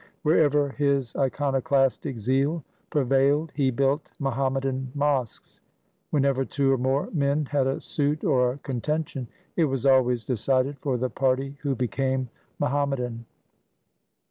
Wherever 0.23 0.69
his 0.69 1.15
iconoclastic 1.15 2.17
zeal 2.17 2.63
prevailed 2.89 3.51
he 3.53 3.69
built 3.69 4.09
Muhammadan 4.17 4.91
mosques. 4.95 5.61
Whenever 6.09 6.43
two 6.43 6.73
or 6.73 6.79
more 6.79 7.09
men 7.13 7.45
had 7.45 7.67
a 7.67 7.79
suit 7.79 8.23
or 8.23 8.53
a 8.53 8.57
contention, 8.57 9.27
it 9.55 9.65
was 9.65 9.85
always 9.85 10.25
decided 10.25 10.79
for 10.79 10.97
the 10.97 11.11
party 11.11 11.55
who 11.61 11.75
became 11.75 12.29
Muhammadan. 12.57 13.25